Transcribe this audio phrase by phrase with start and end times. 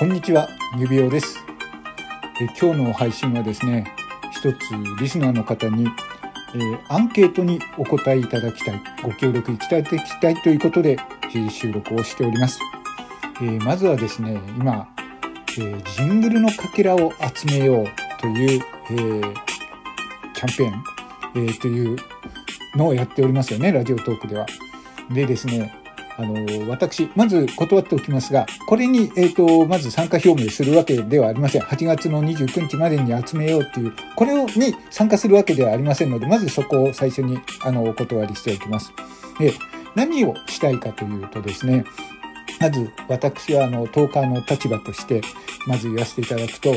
[0.00, 0.48] こんにちは、
[0.78, 1.36] 指輪です
[2.40, 2.44] え。
[2.58, 3.84] 今日の配信はですね、
[4.32, 4.56] 一つ
[4.98, 5.88] リスナーの方に、
[6.54, 10.96] えー、アンケートにお答えいただきたい、ご協力いただきたいということで、
[11.50, 12.60] 収録をしております。
[13.42, 14.88] えー、まずはですね、今、
[15.58, 17.86] えー、ジングルのかけらを集めよう
[18.18, 18.62] という、
[18.92, 19.34] えー、
[20.32, 21.98] キャンペーン、え、という
[22.74, 24.46] のをやっておりますよね、ラジオトークでは。
[25.10, 25.74] でですね、
[26.20, 31.62] あの、私、まず断っておきますが、これに、えっ、ー、と、まず参加表明するわけではありません。
[31.62, 38.92] 8月の29日までに集めようっていう、これをに参加するわけではありませんので、まずそこを最初に、あの、お断りしておきます。
[39.38, 39.54] で、
[39.94, 41.84] 何をしたいかというとですね、
[42.60, 45.22] まず私はあの、トーカーの立場として、
[45.66, 46.74] まず言わせていただくと、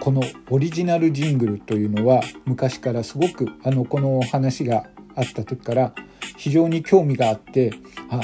[0.00, 4.84] このオリジナルジングルというのは昔からすごくあのこの話が
[5.16, 5.94] あった時から
[6.36, 7.72] 非常に興味があって
[8.10, 8.20] あ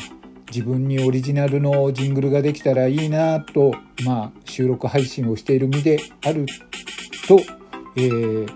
[0.53, 3.73] 自分にオリジナルのジングルができたらいいなと、
[4.05, 6.47] まあ、収録配信をしている身である
[7.29, 7.41] と、
[7.97, 8.49] えー、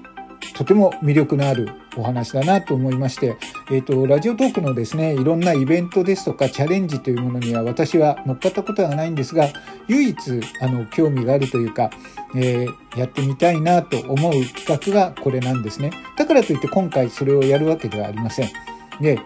[0.54, 3.36] とても魅力のあるお話だなと思いまして、
[3.70, 9.48] えっ、ー、と、ラジオトークのですね、いろんなイベントですとかチャレンジというものには私は乗っかったことはないんですが、
[9.88, 11.90] 唯一、あの、興味があるというか、
[12.36, 15.90] えー、やってみたいなと思う企画がこれなんですね。
[16.16, 18.50] だからといって今回それをやるわけではありません。
[19.00, 19.18] で、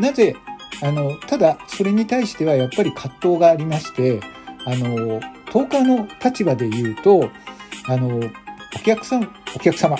[0.00, 0.34] なぜ
[0.82, 4.20] あの、ただ、それに対してはやっぱり葛藤がありまして、
[4.66, 7.30] あの、10日の立場で言うと、
[7.86, 9.96] あの、お客さん、お客様、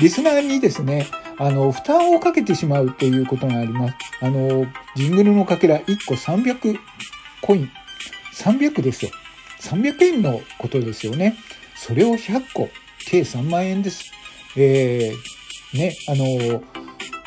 [0.00, 1.06] リスナーにですね、
[1.38, 3.94] あの、負担をかけてしまうということがあります。
[4.20, 6.78] あの、ジングルのかけら1個300
[7.40, 7.70] コイン。
[8.34, 9.10] 300ですよ。
[9.60, 11.36] 300円のことですよね。
[11.76, 12.68] それを100個、
[13.06, 14.12] 計3万円です。
[14.56, 16.62] えー、ね、あの、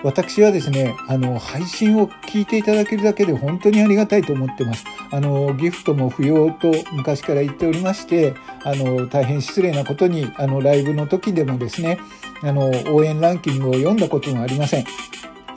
[0.04, 4.86] 私はですね、あの、配信を聞いていただけるだけで本当にありがたいと思ってます。
[5.12, 8.34] あの、ギフトも不要と昔から言っておりまして、
[8.64, 11.98] あの、大変失礼なことに、あの、ライブの時でもですね、
[12.44, 14.86] あの、応援ランキングを読んだことがありません。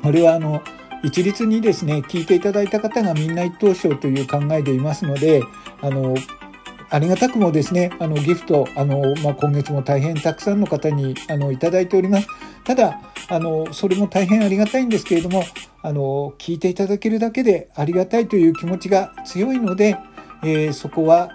[0.03, 0.63] これはあの、
[1.03, 5.43] 一律にですね、聞いていただいた方がみんな一等賞という考えでいますので、
[5.81, 6.15] あの、
[6.91, 12.29] ありがたくもですね、あの、ギフト、あの、まあ、今月も大変たくさんの方に、あの、いただいております。
[12.65, 15.45] ただ、あの、それも大変ありがたいんですけれども、
[15.83, 19.97] あの、聞いていただけるだけでありがたいという気持ちが強いので、
[20.43, 21.31] えー、そこは、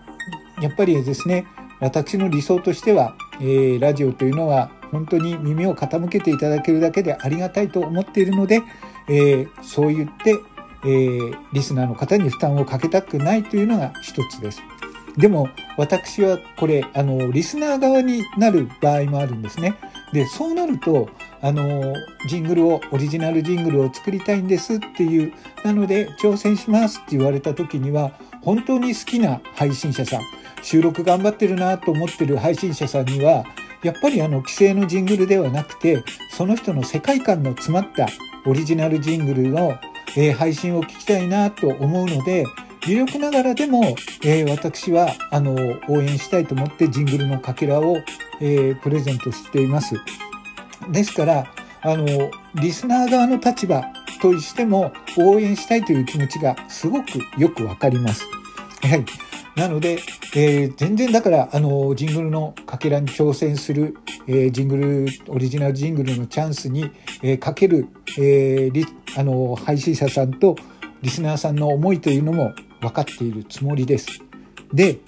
[0.61, 1.45] やっぱりですね、
[1.83, 8.61] 私の理想としては、えー、ラジオというのは本当に耳を傾けていただけるだけでありがたいと思っているので、
[9.09, 10.39] えー、そう言って、
[10.85, 14.61] えー、リスナーの方に負担をかけたくないというのが一つです。
[15.17, 19.75] でも私はこれあのリスナー側になる場合もあるんですね。
[20.13, 21.09] でそうなると
[21.43, 21.93] あの
[22.27, 25.33] ジングルをオリジナルジングルを作りたいんですっていう
[25.63, 28.11] なので挑戦しますって言われた時には
[28.41, 30.21] 本当に好きな配信者さん
[30.61, 33.43] 収録頑張ってるなと思ってる配信者さんには
[33.83, 36.01] やっぱりあの既成のジングルではなくて
[36.31, 38.07] その人の世界観の詰まった
[38.45, 39.79] オリジナルジングルの、
[40.17, 42.45] え配信を聞きたいなと思うので
[42.85, 45.55] 微力ながらでも、えー、私は、あの、
[45.87, 47.97] 応援したいと思ってジングルのかけらを、
[48.41, 49.95] えー、プレゼントしています。
[50.91, 51.45] ですから、
[51.81, 53.83] あの、リスナー側の立場
[54.21, 58.25] としても応援したいという気持ちがすごくよくわかります。
[58.81, 59.05] はい。
[59.55, 59.99] なので、
[60.35, 66.89] えー、全然だから、あの、ジングルのかけらに挑戦する、えー、ジングル、オリジナルジングルのチャンスに、
[67.21, 70.55] えー、かける、えー、あの、配信者さんと
[71.01, 74.07] リスナーさんの思いというのも分かっているつもりです。
[74.73, 74.99] で、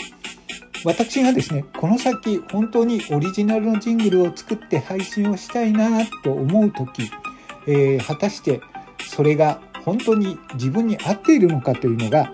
[0.85, 7.11] 私がですね、この先本当にオリジナルのジングルを作って配信をしたいなと思う時、
[7.65, 8.61] えー、果たして
[8.99, 12.31] それが本当に自分に合っているのかというのが、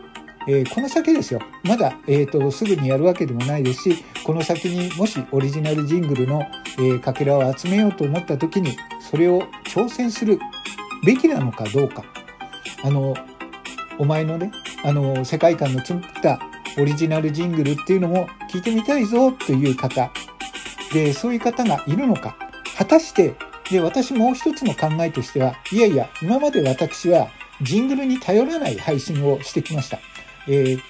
[0.49, 1.39] えー、この先ですよ。
[1.63, 6.41] まだ、えーと、すぐにやるわけでもないですし、この先にもしオリジナルジングルの、
[6.77, 10.39] えー、かけらを集めようと思った時に、それを挑戦する
[11.05, 12.03] べきなのかどうか。
[12.83, 13.13] あの、
[13.97, 14.51] お前のね、
[14.83, 20.11] あの、世界観の詰ったオリジナルジングルっていうのも聞いてみたいぞという方。
[20.93, 22.35] で、そういう方がいるのか。
[22.77, 23.35] 果たして、
[23.69, 27.29] で、私もう一つの考えとしては、いやいや、今まで私は
[27.61, 29.99] ジングルに頼らない配信をしてきました。
[30.47, 30.81] えー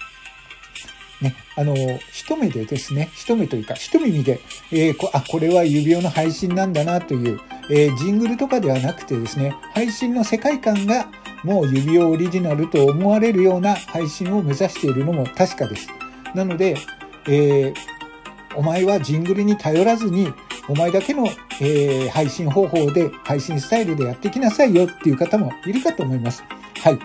[1.22, 1.76] ね、あの、
[2.12, 4.40] 一目でですね、一目というか、一耳で、
[4.72, 7.40] えー、こあ、これは指輪の配信なんだなという、
[7.70, 11.08] えー、ジングルとかではなくてですね、配信の世界観が
[11.44, 15.88] もう指輪オリジナルと思われるような配信を目指しているのも確かです。
[16.36, 16.78] なので、
[17.28, 17.76] えー、
[18.56, 20.34] お前はジングルに頼らずに、
[20.68, 21.28] お前だけの、
[21.60, 26.44] えー、配信方法で、配信スタイルでやってきなさいよっていう方もいるかと思います。
[26.80, 27.00] はい。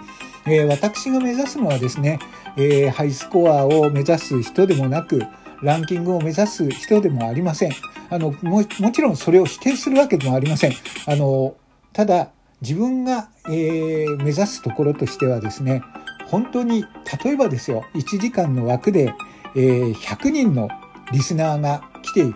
[0.47, 2.19] えー、私が目指すのはですね、
[2.57, 5.23] えー、ハイスコアを目指す人でもなく、
[5.63, 7.73] ランキングを目指す人でもありません。
[8.11, 10.73] あの、も、もちろんそれを否定するわけでもありません。
[11.07, 11.57] あの、
[11.93, 12.31] ただ、
[12.63, 15.83] 自分が、えー、目指すところとしてはですね、
[16.27, 16.85] 本当に、
[17.25, 19.15] 例えばですよ、1時間の枠で、
[19.55, 20.69] えー、100人の
[21.13, 22.35] リスナーが来ている。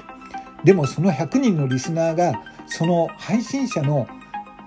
[0.65, 4.07] でもその100人のリスナーが、その配信者の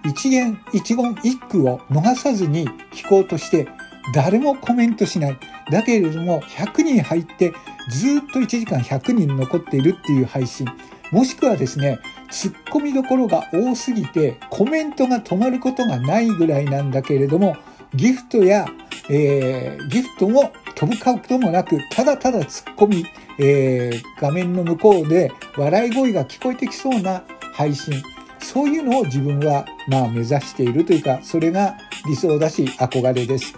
[0.06, 3.68] 一元、一言一句を逃さずに聞こうとして、
[4.14, 5.40] 誰もコメントしない。
[5.72, 7.54] だけれども、100人入って、
[7.90, 10.68] ずっと1時間100人残っているっていう配信。
[11.12, 12.00] もしくはですね、
[12.34, 17.56] 突っ込みどころが多すぎて、コメントが止まることがないぐらいなんだけれども、
[17.94, 18.68] ギフトや、
[19.08, 23.06] えー、ギフトも飛ぶこともなく、ただただ突っ込み、
[23.38, 28.02] えー、画面の向こうで笑い声が聞こえてきそうな配信。
[28.40, 31.78] そういうのを自分は、まあ、目指しているというか、それが
[32.08, 33.54] 理想だし、憧れです。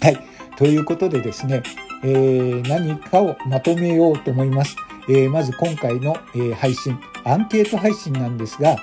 [0.00, 0.18] はい。
[0.56, 1.62] ということでですね、
[2.04, 4.76] えー、何かをまとめようと思います。
[5.08, 8.76] えー、まず今回の、えー、配信、アンケート配信なんですが、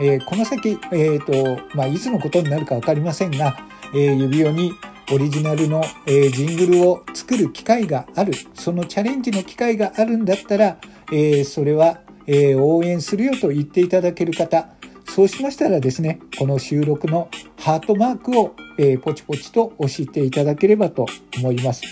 [0.00, 3.56] えー、この先、えっ、と、まあ、いつのことになるかわかりませんが、
[3.94, 4.72] え指輪に
[5.12, 10.78] オリジナルの、えジングルを作る機会がある、そのチャレンジの機会があるんだったら、
[11.12, 14.68] えそれは、え応援するよと言っていただける方、
[15.06, 17.28] そうしましたらですね、この収録の
[17.60, 21.06] ハートマークを、えポチポチと押していただければと
[21.38, 21.82] 思います。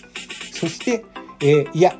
[0.52, 1.04] そして、
[1.40, 1.94] えいや、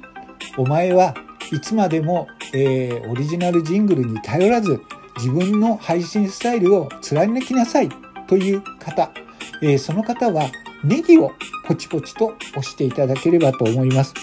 [0.57, 1.15] お前は
[1.53, 4.83] いつまでも、えオリジナルジングルに頼らず、
[5.19, 7.91] 自分の配信スタイルを貫きなさい
[8.27, 9.13] という方、
[9.61, 10.51] えその方は
[10.83, 11.33] ネギを
[11.65, 14.15] ポチポチと押していただければと思います。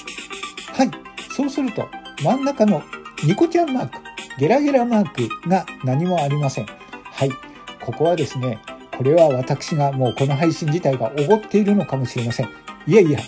[0.74, 0.92] はい。
[1.32, 1.88] そうすると、
[2.24, 2.82] 真ん中の
[3.24, 4.00] ニコちゃんマーク、
[4.40, 6.66] ゲラゲラマークが何もありません。
[6.66, 7.32] はい。
[7.80, 8.60] ここはですね、
[8.98, 12.50] これは私がもうこの配信自体がおごっているのかもしれません。
[12.88, 13.20] いやいや、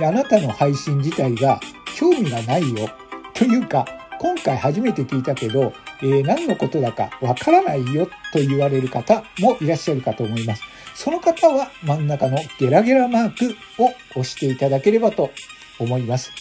[0.00, 1.58] あなたの配信自体が
[1.96, 2.88] 興味がないよ。
[3.38, 3.86] というか、
[4.18, 10.62] 今回初めて聞いたけど、えー、何のことだかわからないよと言われる方もいらっしゃるかと思います。
[10.96, 15.30] その方は真ん中のゲラゲラマークを押していただければと
[15.78, 16.32] 思います。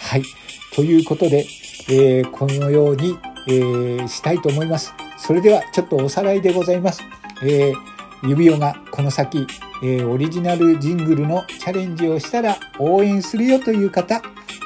[0.00, 0.24] はい。
[0.74, 1.46] ということで、
[1.88, 3.16] えー、このように、
[3.46, 4.92] えー、したいと思います。
[5.18, 7.04] それではちょっとおさらいでございます。
[7.44, 9.46] えー、指輪がこの先、
[9.84, 14.20] えー、オリジナルジングルのチャレンジをしたら応援するよという方、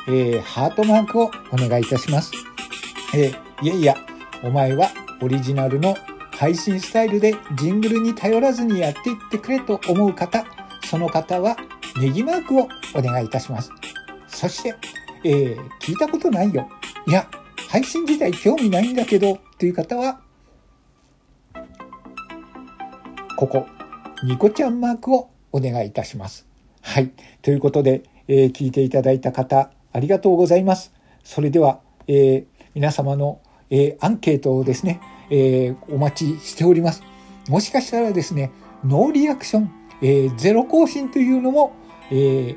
[0.06, 2.32] えー、ハートマークをお願いいたします。
[3.14, 3.96] えー、いやいや、
[4.42, 4.88] お前は
[5.22, 5.96] オリジナルの
[6.30, 10.44] 配信スタイルでジングルに頼らずにやっていってくれと思う方、
[10.84, 11.56] その方は
[11.98, 13.70] ネギマークをお願いいたします。
[14.26, 14.74] そして、
[15.24, 16.68] えー、聞いたことないよ。
[17.06, 17.28] いや、
[17.68, 20.20] 配信自体興味ないんだけど、という方は、
[23.36, 23.66] ここ、
[24.22, 26.46] ニコちゃんマークをお願いいたします。
[26.82, 27.12] はい。
[27.42, 30.92] ということで、えー、聞いていただいた方、ありがとうございます。
[31.22, 32.44] それでは、えー、
[32.74, 35.00] 皆様の、えー、アンケートをですね、
[35.30, 37.02] えー、お待ちしております。
[37.48, 38.50] もしかしたらですね、
[38.84, 39.70] ノーリアクション、
[40.02, 41.72] えー、ゼロ更新というのも、
[42.10, 42.56] えー、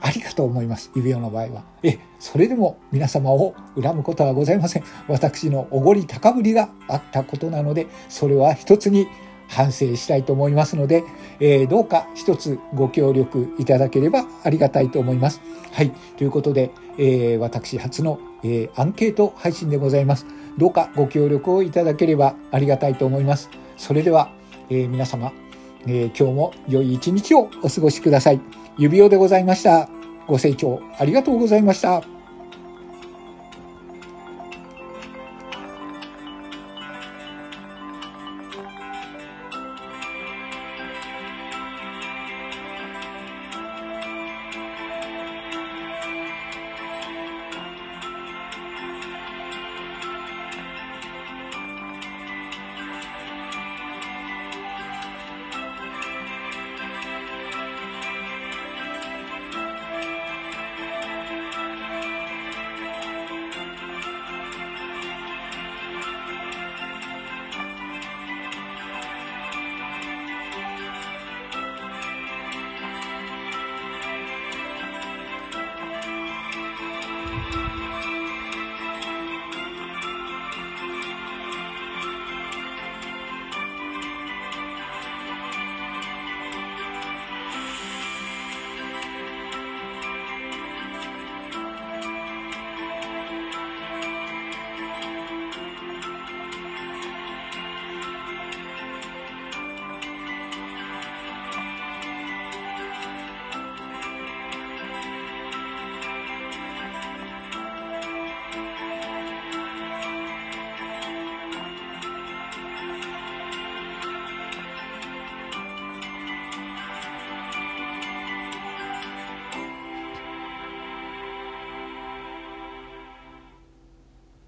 [0.00, 0.92] ありかと思います。
[0.94, 1.64] 指輪の場合は。
[1.82, 4.84] え、それでも皆様を恨むことはございません。
[5.08, 9.08] 私のおごり高ぶりがあったことなので、それは一つに
[9.48, 11.04] 反省したいと思いますので、
[11.40, 15.40] えー、どうか一つご協力いただければありがたいと思います。
[15.72, 15.90] はい。
[16.16, 20.26] ということで、えー、私初の、えー、アンケート配信でございます。
[20.58, 23.50] どうかご協力をいただければありがたいと思います。
[23.76, 24.30] それでは、
[24.70, 25.32] え、皆様、
[25.86, 28.40] え、今日も良い一日をお過ごしください。
[28.78, 29.88] 指輪でございました。
[30.26, 32.15] ご清聴ありがとうございました。